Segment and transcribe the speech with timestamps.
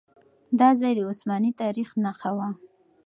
[0.59, 2.49] دا ځای د عثماني تاريخ نښه وه.